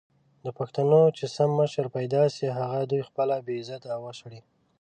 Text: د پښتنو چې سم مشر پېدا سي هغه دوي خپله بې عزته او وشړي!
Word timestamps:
د 0.45 0.47
پښتنو 0.57 1.01
چې 1.17 1.25
سم 1.35 1.49
مشر 1.59 1.85
پېدا 1.95 2.23
سي 2.35 2.45
هغه 2.59 2.79
دوي 2.91 3.03
خپله 3.09 3.35
بې 3.45 3.55
عزته 3.61 3.87
او 3.95 4.01
وشړي! 4.07 4.39